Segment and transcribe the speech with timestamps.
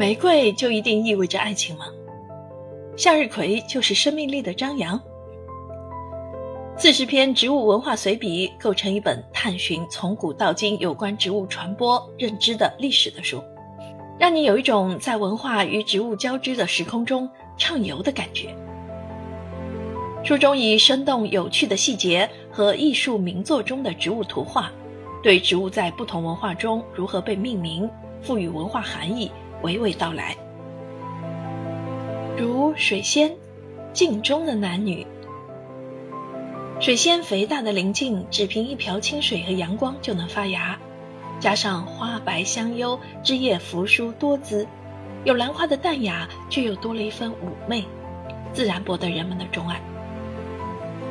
[0.00, 1.84] 玫瑰就一定意味着爱情吗？
[2.96, 4.98] 向日葵就是生命力的张扬？
[6.78, 13.44] 四十篇植物文化随笔构成一本探寻从古到今有关植物传播认知的历史的书，
[14.18, 17.28] 让你有一种在文化与植物交织的时空中
[17.58, 18.56] 畅游的感觉。
[20.24, 24.72] 书中以生动有趣的细节和艺术名作中的植物图画，
[25.22, 27.86] 对植物在不同文化中如何被命名、
[28.22, 29.30] 赋予文化含义
[29.62, 30.36] 娓娓道来。
[32.38, 33.36] 如水仙，
[33.92, 35.06] 镜中的男女。
[36.80, 40.78] 水仙肥大的鳞茎，只凭一瓢清水和阳光就能发芽，
[41.38, 44.66] 加上花白香幽，枝叶扶疏多姿，
[45.24, 47.34] 有兰花的淡雅，却又多了一分妩
[47.68, 47.84] 媚，
[48.54, 49.78] 自然博得人们的钟爱。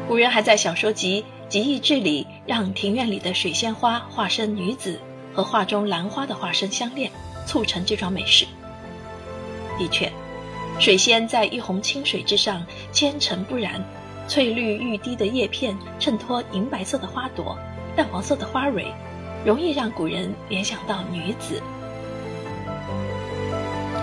[0.07, 4.99] 古人还在小说集《集异志》里，让庭院里的水仙花化身女子，
[5.35, 7.11] 和画中兰花的化身相恋，
[7.49, 8.45] 促成这桩美事。
[9.79, 10.11] 的确，
[10.79, 13.83] 水仙在一泓清水之上，纤尘不染，
[14.27, 17.57] 翠绿欲滴的叶片衬托银白色的花朵，
[17.95, 18.93] 淡黄色的花蕊，
[19.43, 21.59] 容易让古人联想到女子。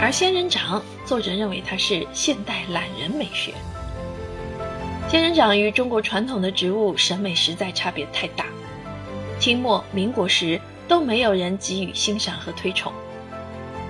[0.00, 3.54] 而仙人掌，作者认为它是现代懒人美学。
[5.08, 8.46] 仙人掌与中国传统的植物审美实在差别太大，
[9.38, 12.92] 清末民国时都没有人给予欣赏和推崇。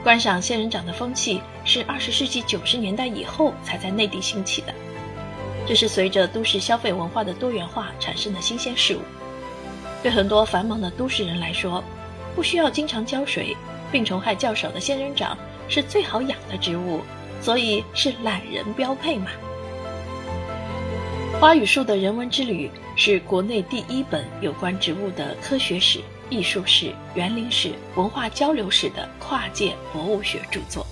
[0.06, 4.72] 观赏仙人掌的风气是二十世纪九十年代以后才在内地兴起的，
[5.66, 9.00] 这是随着都市消费文化的多元化产生的新鲜事物。
[10.04, 11.82] 对很多繁忙的都市人来说，
[12.36, 13.56] 不需要经常浇水、
[13.90, 15.36] 病虫害较少的仙人掌
[15.68, 17.00] 是最好养的植物，
[17.42, 19.26] 所以是懒人标配嘛。
[21.40, 25.98] 花与树的人文之旅是国内第一本有关植物的科学史、
[26.30, 30.86] 艺术史、园林史、文化交流史的跨界博物学著作。